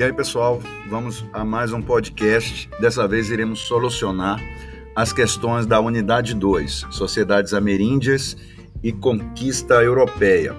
E 0.00 0.02
aí, 0.02 0.14
pessoal, 0.14 0.62
vamos 0.88 1.26
a 1.30 1.44
mais 1.44 1.74
um 1.74 1.82
podcast. 1.82 2.70
Dessa 2.80 3.06
vez 3.06 3.28
iremos 3.28 3.60
solucionar 3.60 4.40
as 4.96 5.12
questões 5.12 5.66
da 5.66 5.78
unidade 5.78 6.34
2, 6.34 6.86
Sociedades 6.90 7.52
Ameríndias 7.52 8.34
e 8.82 8.92
Conquista 8.92 9.74
Europeia. 9.74 10.56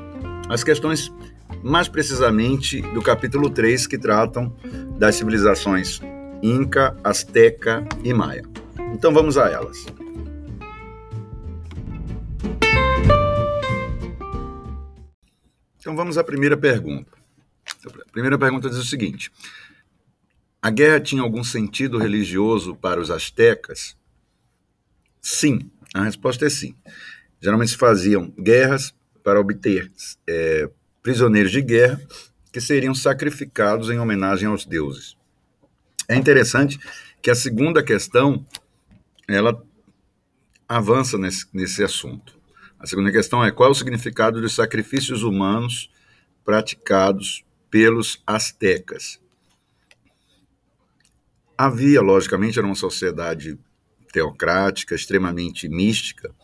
As 0.48 0.64
questões 0.64 1.12
mais 1.64 1.88
precisamente 1.88 2.84
do 2.94 3.02
capítulo 3.02 3.50
3, 3.50 3.88
que 3.88 3.98
tratam 3.98 4.56
das 5.00 5.16
civilizações 5.16 6.00
Inca, 6.44 6.96
Azteca 7.04 7.84
e 8.04 8.14
Maia. 8.14 8.44
Então 8.94 9.12
vamos 9.12 9.40
a 9.40 9.50
elas. 9.50 9.88
Então 15.80 15.96
vamos 15.96 16.16
à 16.20 16.24
primeira 16.24 16.56
pergunta. 16.56 17.21
A 17.88 18.12
primeira 18.12 18.38
pergunta 18.38 18.70
diz 18.70 18.78
o 18.78 18.86
seguinte: 18.86 19.32
A 20.62 20.70
guerra 20.70 21.00
tinha 21.00 21.22
algum 21.22 21.44
sentido 21.44 21.98
religioso 21.98 22.76
para 22.76 23.00
os 23.00 23.10
astecas? 23.10 23.98
Sim, 25.22 25.70
a 25.94 26.04
resposta 26.04 26.46
é 26.46 26.50
sim. 26.50 26.76
Geralmente 27.42 27.72
se 27.72 27.78
faziam 27.78 28.30
guerras 28.40 28.94
para 29.24 29.40
obter 29.40 29.92
é, 30.28 30.70
prisioneiros 31.02 31.52
de 31.52 31.62
guerra 31.62 32.02
que 32.52 32.60
seriam 32.60 32.94
sacrificados 32.94 33.90
em 33.90 34.00
homenagem 34.00 34.48
aos 34.48 34.66
deuses. 34.66 35.18
É 36.08 36.16
interessante 36.16 36.80
que 37.22 37.30
a 37.30 37.36
segunda 37.36 37.84
questão 37.84 38.46
ela 39.28 39.64
avança 40.68 41.18
nesse, 41.18 41.46
nesse 41.54 41.84
assunto. 41.84 42.40
A 42.80 42.86
segunda 42.86 43.12
questão 43.12 43.44
é 43.44 43.52
qual 43.52 43.70
é 43.70 43.72
o 43.72 43.76
significado 43.76 44.42
dos 44.42 44.56
sacrifícios 44.56 45.24
humanos 45.24 45.90
praticados 46.44 47.44
pelos 47.72 48.22
astecas. 48.28 49.20
Havia, 51.58 52.02
logicamente, 52.02 52.60
era 52.60 52.68
uma 52.68 52.76
sociedade 52.76 53.58
teocrática, 54.12 54.94
extremamente 54.94 55.70
mística, 55.70 56.36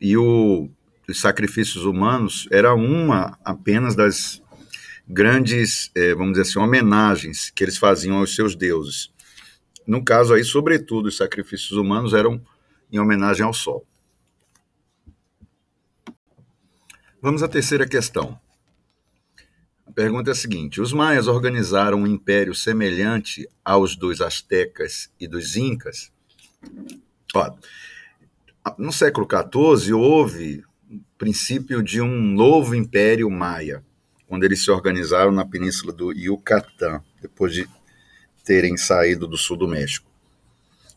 e 0.00 0.16
o, 0.16 0.70
os 1.06 1.20
sacrifícios 1.20 1.84
humanos 1.84 2.48
era 2.50 2.74
uma 2.74 3.38
apenas 3.44 3.94
das 3.94 4.42
grandes, 5.06 5.90
eh, 5.94 6.14
vamos 6.14 6.32
dizer 6.32 6.42
assim, 6.42 6.58
homenagens 6.58 7.50
que 7.50 7.62
eles 7.62 7.76
faziam 7.76 8.16
aos 8.16 8.34
seus 8.34 8.54
deuses. 8.54 9.12
No 9.86 10.02
caso 10.02 10.32
aí, 10.32 10.44
sobretudo, 10.44 11.06
os 11.06 11.16
sacrifícios 11.16 11.72
humanos 11.72 12.14
eram 12.14 12.40
em 12.90 12.98
homenagem 12.98 13.44
ao 13.44 13.52
sol. 13.52 13.84
Vamos 17.20 17.42
à 17.42 17.48
terceira 17.48 17.86
questão. 17.86 18.40
A 19.90 19.92
pergunta 19.92 20.30
é 20.30 20.32
a 20.32 20.36
seguinte: 20.36 20.80
os 20.80 20.92
maias 20.92 21.26
organizaram 21.26 22.02
um 22.02 22.06
império 22.06 22.54
semelhante 22.54 23.48
aos 23.64 23.96
dos 23.96 24.20
astecas 24.20 25.10
e 25.18 25.26
dos 25.26 25.56
incas? 25.56 26.12
Ó, 27.34 27.52
no 28.78 28.92
século 28.92 29.26
XIV 29.26 29.92
houve 29.92 30.62
o 30.88 31.00
princípio 31.18 31.82
de 31.82 32.00
um 32.00 32.22
novo 32.22 32.76
império 32.76 33.28
maia, 33.28 33.84
quando 34.28 34.44
eles 34.44 34.62
se 34.62 34.70
organizaram 34.70 35.32
na 35.32 35.44
península 35.44 35.92
do 35.92 36.12
Yucatán, 36.12 37.02
depois 37.20 37.52
de 37.52 37.68
terem 38.44 38.76
saído 38.76 39.26
do 39.26 39.36
sul 39.36 39.56
do 39.56 39.66
México. 39.66 40.08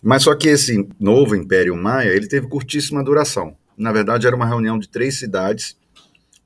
Mas 0.03 0.21
só 0.21 0.35
que 0.35 0.49
esse 0.49 0.87
novo 0.99 1.35
império 1.35 1.75
maia, 1.75 2.09
ele 2.09 2.27
teve 2.27 2.47
curtíssima 2.47 3.03
duração. 3.03 3.57
Na 3.75 3.91
verdade, 3.91 4.27
era 4.27 4.35
uma 4.35 4.45
reunião 4.45 4.77
de 4.77 4.87
três 4.87 5.17
cidades, 5.17 5.75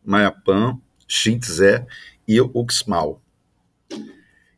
Mayapã, 0.06 0.80
Xintzé 1.06 1.86
e 2.28 2.42
Uxmal. 2.42 3.22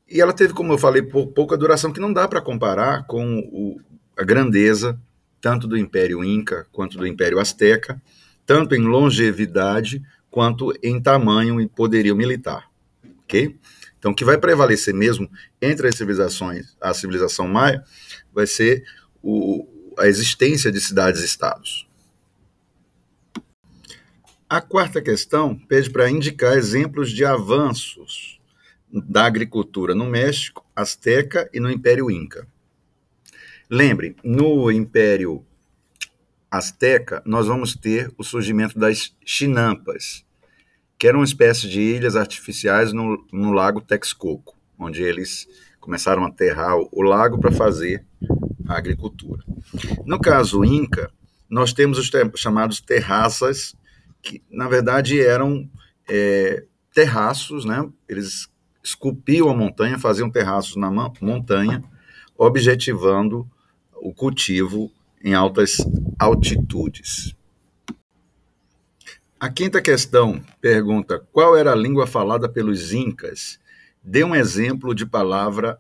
E 0.10 0.20
ela 0.20 0.34
teve, 0.34 0.54
como 0.54 0.74
eu 0.74 0.78
falei, 0.78 1.04
pouca 1.04 1.56
duração, 1.56 1.94
que 1.94 2.00
não 2.00 2.12
dá 2.12 2.28
para 2.28 2.42
comparar 2.42 3.06
com 3.06 3.40
o, 3.52 3.80
a 4.18 4.24
grandeza 4.24 5.00
tanto 5.40 5.68
do 5.68 5.78
Império 5.78 6.24
Inca 6.24 6.68
quanto 6.72 6.98
do 6.98 7.08
Império 7.08 7.40
Azteca, 7.40 8.02
tanto 8.46 8.76
em 8.76 8.82
longevidade 8.82 10.02
quanto 10.30 10.74
em 10.84 11.02
tamanho 11.02 11.62
e 11.62 11.68
poderio 11.68 12.16
militar. 12.16 12.70
Ok? 13.24 13.56
Então, 13.98 14.12
o 14.12 14.16
que 14.16 14.26
vai 14.26 14.38
prevalecer 14.38 14.94
mesmo 14.94 15.30
entre 15.62 15.88
as 15.88 15.96
civilizações, 15.96 16.76
a 16.82 16.94
civilização 16.94 17.48
maia, 17.48 17.84
vai 18.34 18.48
ser 18.48 18.84
o, 19.22 19.68
a 19.98 20.08
existência 20.08 20.72
de 20.72 20.80
cidades-estados. 20.80 21.89
A 24.50 24.62
quarta 24.62 25.00
questão 25.00 25.56
pede 25.56 25.92
para 25.92 26.10
indicar 26.10 26.58
exemplos 26.58 27.12
de 27.12 27.24
avanços 27.24 28.42
da 28.92 29.28
agricultura 29.28 29.94
no 29.94 30.06
México, 30.06 30.66
Azteca 30.76 31.48
e 31.54 31.60
no 31.60 31.70
Império 31.70 32.10
Inca. 32.10 32.48
Lembre, 33.70 34.16
no 34.24 34.72
Império 34.72 35.46
Azteca, 36.50 37.22
nós 37.28 37.46
vamos 37.46 37.76
ter 37.76 38.12
o 38.18 38.24
surgimento 38.24 38.80
das 38.80 39.16
chinampas, 39.24 40.26
que 40.98 41.08
eram 41.08 41.20
uma 41.20 41.26
espécie 41.26 41.70
de 41.70 41.80
ilhas 41.80 42.16
artificiais 42.16 42.92
no, 42.92 43.24
no 43.32 43.52
lago 43.52 43.80
Texcoco, 43.80 44.58
onde 44.80 45.04
eles 45.04 45.48
começaram 45.80 46.26
a 46.26 46.28
aterrar 46.28 46.76
o, 46.76 46.90
o 46.92 47.04
lago 47.04 47.40
para 47.40 47.52
fazer 47.52 48.04
a 48.68 48.76
agricultura. 48.76 49.44
No 50.08 50.20
caso 50.20 50.66
Inca, 50.66 51.12
nós 51.48 51.72
temos 51.72 52.00
os 52.00 52.10
chamados 52.36 52.82
terraças 52.82 53.78
que 54.22 54.44
na 54.50 54.68
verdade 54.68 55.22
eram 55.22 55.70
é, 56.08 56.66
terraços, 56.94 57.66
né? 57.66 57.88
Eles 58.08 58.50
esculpiam 58.84 59.50
a 59.50 59.56
montanha, 59.56 60.00
faziam 60.00 60.30
terraços 60.30 60.76
na 60.76 60.90
montanha, 61.22 61.84
objetivando 62.38 63.50
o 63.96 64.14
cultivo 64.14 64.92
em 65.24 65.34
altas 65.34 65.78
altitudes. 66.18 67.36
A 69.40 69.50
quinta 69.50 69.82
questão 69.82 70.42
pergunta: 70.60 71.26
qual 71.32 71.56
era 71.56 71.72
a 71.72 71.76
língua 71.76 72.08
falada 72.08 72.50
pelos 72.50 72.94
incas? 72.94 73.60
Dê 74.04 74.24
um 74.24 74.36
exemplo 74.36 74.96
de 74.96 75.06
palavra 75.06 75.80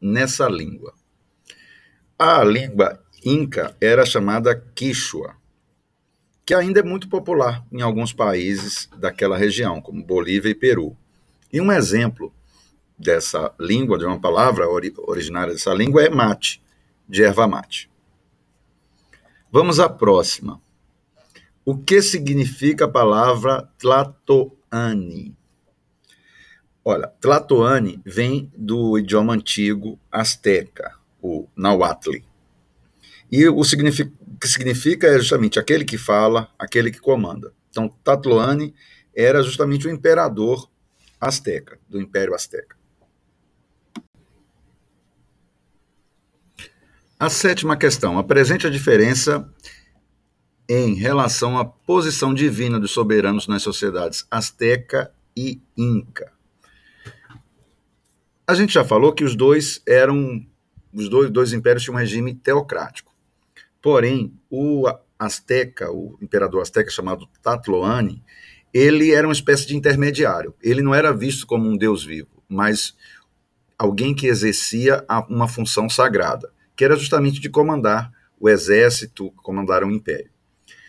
nessa 0.00 0.48
língua. 0.48 0.94
A 2.18 2.42
língua 2.44 3.00
inca 3.24 3.76
era 3.80 4.06
chamada 4.06 4.54
Quichua 4.74 5.36
que 6.44 6.54
ainda 6.54 6.80
é 6.80 6.82
muito 6.82 7.08
popular 7.08 7.64
em 7.72 7.80
alguns 7.80 8.12
países 8.12 8.88
daquela 8.96 9.36
região, 9.36 9.80
como 9.80 10.04
Bolívia 10.04 10.50
e 10.50 10.54
Peru. 10.54 10.96
E 11.52 11.60
um 11.60 11.72
exemplo 11.72 12.32
dessa 12.98 13.52
língua, 13.58 13.98
de 13.98 14.04
uma 14.04 14.20
palavra 14.20 14.68
ori 14.68 14.92
originária 14.98 15.52
dessa 15.52 15.72
língua, 15.72 16.02
é 16.02 16.10
mate, 16.10 16.62
de 17.08 17.22
erva 17.22 17.46
mate. 17.46 17.90
Vamos 19.50 19.80
à 19.80 19.88
próxima. 19.88 20.60
O 21.64 21.76
que 21.76 22.02
significa 22.02 22.84
a 22.84 22.88
palavra 22.88 23.68
Tlatoani? 23.78 25.34
Olha, 26.84 27.08
Tlatoani 27.20 28.02
vem 28.04 28.52
do 28.54 28.98
idioma 28.98 29.32
antigo 29.32 29.98
asteca, 30.12 30.94
o 31.22 31.48
Nahuatl. 31.56 32.18
E 33.32 33.48
o 33.48 33.64
que 34.40 34.48
significa 34.48 35.06
é 35.06 35.18
justamente 35.18 35.58
aquele 35.58 35.84
que 35.84 35.98
fala, 35.98 36.48
aquele 36.58 36.90
que 36.90 37.00
comanda. 37.00 37.52
Então, 37.70 37.88
Tatloane 37.88 38.74
era 39.14 39.42
justamente 39.42 39.86
o 39.86 39.90
imperador 39.90 40.70
asteca, 41.20 41.78
do 41.88 42.00
Império 42.00 42.34
Azteca. 42.34 42.76
A 47.18 47.30
sétima 47.30 47.76
questão. 47.76 48.18
Apresente 48.18 48.66
a 48.66 48.70
diferença 48.70 49.48
em 50.68 50.94
relação 50.94 51.58
à 51.58 51.64
posição 51.64 52.34
divina 52.34 52.80
dos 52.80 52.90
soberanos 52.90 53.46
nas 53.46 53.62
sociedades 53.62 54.26
asteca 54.30 55.12
e 55.36 55.60
inca. 55.76 56.32
A 58.46 58.54
gente 58.54 58.74
já 58.74 58.84
falou 58.84 59.12
que 59.12 59.24
os 59.24 59.34
dois 59.34 59.80
eram 59.86 60.46
os 60.92 61.08
dois, 61.08 61.30
dois 61.30 61.52
impérios 61.52 61.82
tinham 61.82 61.96
um 61.96 61.98
regime 61.98 62.34
teocrático. 62.34 63.13
Porém, 63.84 64.32
o 64.48 64.86
Azteca, 65.18 65.92
o 65.92 66.16
imperador 66.22 66.62
Azteca 66.62 66.90
chamado 66.90 67.28
Tatloane, 67.42 68.24
ele 68.72 69.12
era 69.12 69.26
uma 69.26 69.34
espécie 69.34 69.66
de 69.66 69.76
intermediário. 69.76 70.54
Ele 70.62 70.80
não 70.80 70.94
era 70.94 71.12
visto 71.12 71.46
como 71.46 71.68
um 71.68 71.76
deus 71.76 72.02
vivo, 72.02 72.42
mas 72.48 72.96
alguém 73.78 74.14
que 74.14 74.26
exercia 74.26 75.04
uma 75.28 75.46
função 75.46 75.90
sagrada, 75.90 76.50
que 76.74 76.82
era 76.82 76.96
justamente 76.96 77.38
de 77.38 77.50
comandar 77.50 78.10
o 78.40 78.48
exército, 78.48 79.30
comandar 79.42 79.84
um 79.84 79.90
império. 79.90 80.30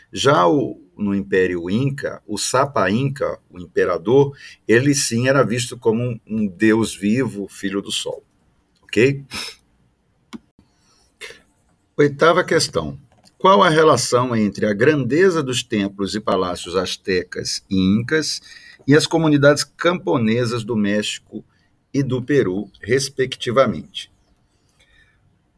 Já 0.10 0.48
o, 0.48 0.82
no 0.98 1.14
Império 1.14 1.70
Inca, 1.70 2.24
o 2.26 2.38
Sapa 2.38 2.90
Inca, 2.90 3.38
o 3.50 3.60
imperador, 3.60 4.38
ele 4.66 4.96
sim 4.96 5.28
era 5.28 5.44
visto 5.44 5.78
como 5.78 6.02
um, 6.02 6.20
um 6.26 6.48
deus 6.48 6.96
vivo, 6.96 7.50
filho 7.50 7.82
do 7.82 7.92
sol. 7.92 8.24
Ok? 8.84 9.26
Oitava 11.98 12.44
questão. 12.44 13.00
Qual 13.38 13.64
a 13.64 13.70
relação 13.70 14.36
entre 14.36 14.66
a 14.66 14.74
grandeza 14.74 15.42
dos 15.42 15.64
templos 15.64 16.14
e 16.14 16.20
palácios 16.20 16.76
astecas 16.76 17.64
e 17.70 17.80
incas 17.80 18.42
e 18.86 18.94
as 18.94 19.08
comunidades 19.08 19.64
camponesas 19.64 20.66
do 20.66 20.76
México 20.76 21.42
e 21.94 22.04
do 22.04 22.22
Peru, 22.22 22.70
respectivamente. 22.82 24.12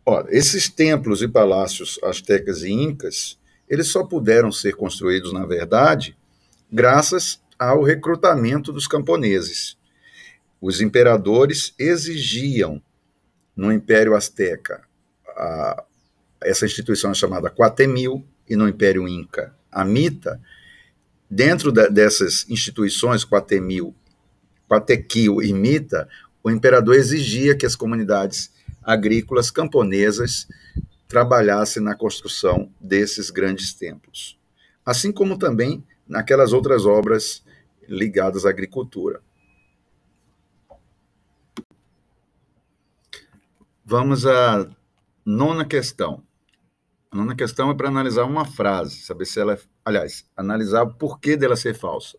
Ora, 0.06 0.28
esses 0.30 0.70
templos 0.70 1.24
e 1.24 1.28
palácios 1.28 2.00
astecas 2.04 2.62
e 2.62 2.72
incas, 2.72 3.40
eles 3.68 3.88
só 3.88 4.04
puderam 4.04 4.52
ser 4.52 4.76
construídos, 4.76 5.34
na 5.34 5.44
verdade, 5.44 6.16
graças 6.72 7.42
ao 7.58 7.82
recrutamento 7.82 8.72
dos 8.72 8.86
camponeses. 8.86 9.76
Os 10.62 10.82
imperadores 10.82 11.74
exigiam 11.80 12.80
no 13.56 13.74
Império 13.74 14.16
Azteca 14.16 14.88
a, 15.30 15.84
essa 16.42 16.66
instituição 16.66 17.12
é 17.12 17.14
chamada 17.14 17.50
Quatemil 17.50 18.26
e 18.48 18.56
no 18.56 18.68
Império 18.68 19.08
Inca 19.08 19.56
a 19.72 19.86
Mita. 19.86 20.42
Dentro 21.30 21.72
da, 21.72 21.88
dessas 21.88 22.50
instituições, 22.50 23.26
Quatemil, 23.26 23.94
Quatequil 24.68 25.42
e 25.42 25.54
Mita, 25.54 26.08
o 26.44 26.50
imperador 26.50 26.96
exigia 26.96 27.56
que 27.56 27.66
as 27.66 27.76
comunidades 27.76 28.52
agrícolas 28.82 29.52
camponesas 29.52 30.48
trabalhassem 31.08 31.84
na 31.84 31.96
construção 31.96 32.72
desses 32.80 33.30
grandes 33.30 33.74
templos, 33.74 34.40
assim 34.86 35.12
como 35.12 35.38
também 35.38 35.84
naquelas 36.08 36.54
outras 36.54 36.86
obras 36.86 37.44
ligadas 37.88 38.46
à 38.46 38.50
agricultura. 38.50 39.22
Vamos 43.86 44.26
à 44.26 44.70
nona 45.26 45.66
questão. 45.66 46.27
A 47.10 47.16
nona 47.16 47.36
questão 47.36 47.72
é 47.72 47.74
para 47.74 47.88
analisar 47.88 48.26
uma 48.26 48.46
frase, 48.46 48.98
saber 48.98 49.26
se 49.26 49.40
ela 49.40 49.54
é. 49.54 49.60
Aliás, 49.86 50.30
analisar 50.36 50.84
o 50.84 50.94
porquê 50.94 51.38
dela 51.38 51.56
ser 51.56 51.74
falsa. 51.74 52.18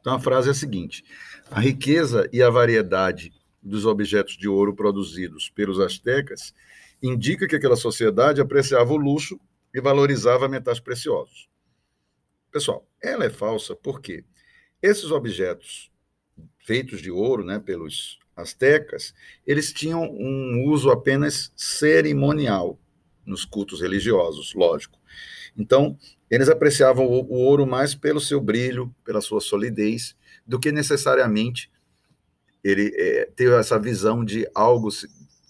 Então 0.00 0.14
a 0.14 0.20
frase 0.20 0.48
é 0.48 0.52
a 0.52 0.54
seguinte: 0.54 1.04
a 1.50 1.60
riqueza 1.60 2.28
e 2.32 2.42
a 2.42 2.48
variedade 2.48 3.32
dos 3.62 3.84
objetos 3.84 4.36
de 4.36 4.48
ouro 4.48 4.74
produzidos 4.74 5.50
pelos 5.50 5.78
astecas 5.78 6.54
indica 7.02 7.46
que 7.46 7.56
aquela 7.56 7.76
sociedade 7.76 8.40
apreciava 8.40 8.92
o 8.92 8.96
luxo 8.96 9.38
e 9.74 9.80
valorizava 9.80 10.48
metais 10.48 10.80
preciosos. 10.80 11.48
Pessoal, 12.50 12.86
ela 13.02 13.24
é 13.24 13.30
falsa 13.30 13.76
porque 13.76 14.24
esses 14.80 15.10
objetos 15.10 15.90
feitos 16.58 17.00
de 17.00 17.10
ouro, 17.10 17.44
né, 17.44 17.58
pelos 17.58 18.18
astecas, 18.36 19.14
eles 19.46 19.72
tinham 19.72 20.02
um 20.02 20.64
uso 20.66 20.90
apenas 20.90 21.52
cerimonial 21.54 22.78
nos 23.24 23.44
cultos 23.44 23.80
religiosos, 23.80 24.54
lógico. 24.54 24.98
Então, 25.56 25.98
eles 26.30 26.48
apreciavam 26.48 27.06
o, 27.06 27.22
o 27.24 27.38
ouro 27.38 27.66
mais 27.66 27.94
pelo 27.94 28.20
seu 28.20 28.40
brilho, 28.40 28.94
pela 29.04 29.20
sua 29.20 29.40
solidez, 29.40 30.16
do 30.46 30.58
que 30.58 30.72
necessariamente 30.72 31.70
ele 32.64 32.92
é, 32.94 33.26
ter 33.36 33.52
essa 33.52 33.78
visão 33.78 34.24
de 34.24 34.48
algo 34.54 34.88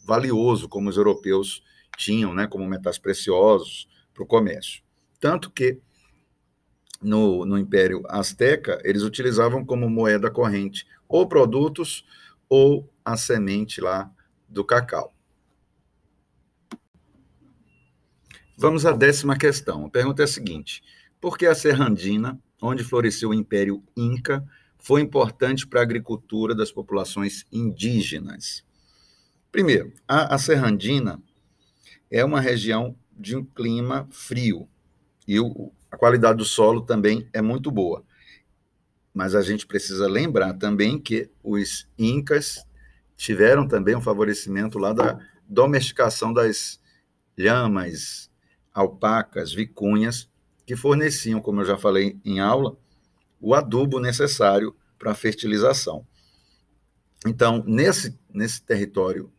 valioso, 0.05 0.69
como 0.69 0.89
os 0.89 0.97
europeus 0.97 1.63
tinham, 1.97 2.35
né, 2.35 2.47
como 2.47 2.67
metais 2.67 2.99
preciosos 2.99 3.89
para 4.13 4.23
o 4.23 4.27
comércio. 4.27 4.83
Tanto 5.21 5.51
que 5.51 5.79
no, 7.01 7.45
no 7.45 7.59
Império 7.59 8.03
Azteca, 8.09 8.81
eles 8.85 9.03
utilizavam 9.03 9.65
como 9.65 9.91
moeda 9.91 10.31
corrente 10.31 10.87
ou 11.09 11.27
produtos 11.27 12.07
ou 12.49 12.89
a 13.05 13.17
semente 13.17 13.81
lá 13.81 14.11
do 14.49 14.65
cacau. 14.65 15.13
Vamos 18.63 18.87
à 18.87 18.93
décima 18.93 19.37
questão. 19.37 19.87
A 19.87 19.91
pergunta 19.91 20.23
é 20.23 20.25
a 20.25 20.29
seguinte: 20.29 20.85
por 21.21 21.37
que 21.37 21.47
a 21.47 21.55
Serrandina, 21.55 22.41
onde 22.63 22.85
floresceu 22.85 23.31
o 23.31 23.35
Império 23.35 23.83
Inca, 23.97 24.47
foi 24.79 25.01
importante 25.01 25.67
para 25.67 25.81
a 25.81 25.83
agricultura 25.83 26.55
das 26.55 26.71
populações 26.71 27.45
indígenas? 27.51 28.65
Primeiro, 29.51 29.93
a, 30.07 30.37
a 30.37 30.39
Serrandina 30.39 31.21
é 32.09 32.25
uma 32.25 32.41
região 32.41 32.95
de 33.11 33.35
um 33.35 33.45
clima 33.45 34.09
frio 34.13 34.69
e 35.27 35.41
o, 35.41 35.73
a 35.91 35.97
qualidade 35.97 36.39
do 36.39 36.45
solo 36.45 36.83
também 36.83 37.29
é 37.33 37.43
muito 37.43 37.69
boa. 37.69 38.05
Mas 39.13 39.35
a 39.35 39.43
gente 39.43 39.67
precisa 39.67 40.07
lembrar 40.07 40.55
também 40.55 41.01
que 41.01 41.29
os 41.43 41.89
incas 41.99 42.65
tiveram 43.17 43.67
também 43.67 43.97
um 43.97 44.01
favorecimento 44.01 44.79
lá 44.79 44.93
da 44.93 45.19
domesticação 45.49 46.33
das 46.33 46.81
lhamas, 47.37 48.31
alpacas, 48.73 49.53
vicunhas, 49.53 50.29
que 50.67 50.77
forneciam, 50.77 51.41
como 51.41 51.61
eu 51.61 51.65
já 51.65 51.77
falei 51.77 52.19
em 52.25 52.41
aula, 52.41 52.77
o 53.41 53.55
adubo 53.55 53.99
necessário 53.99 54.75
para 54.99 55.13
a 55.13 55.15
fertilização. 55.15 56.07
Então, 57.27 57.63
nesse, 57.67 58.19
nesse 58.33 58.63
território 58.63 59.33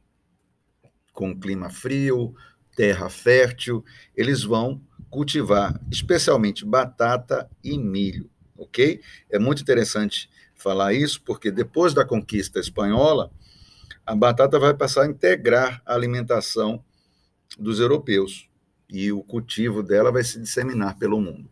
com 1.11 1.37
clima 1.39 1.69
frio, 1.69 2.35
terra 2.75 3.09
fértil, 3.09 3.83
eles 4.15 4.43
vão 4.43 4.81
cultivar 5.09 5.79
especialmente 5.91 6.65
batata 6.65 7.49
e 7.63 7.77
milho, 7.77 8.29
ok? 8.57 8.99
É 9.29 9.37
muito 9.37 9.61
interessante 9.61 10.29
falar 10.55 10.93
isso, 10.93 11.21
porque 11.21 11.51
depois 11.51 11.93
da 11.93 12.03
conquista 12.03 12.59
espanhola, 12.59 13.31
a 14.05 14.15
batata 14.15 14.57
vai 14.59 14.73
passar 14.73 15.03
a 15.03 15.07
integrar 15.07 15.81
a 15.85 15.93
alimentação 15.93 16.83
dos 17.57 17.79
europeus 17.79 18.49
e 18.93 19.11
o 19.11 19.23
cultivo 19.23 19.81
dela 19.81 20.11
vai 20.11 20.23
se 20.23 20.39
disseminar 20.39 20.99
pelo 20.99 21.19
mundo. 21.19 21.49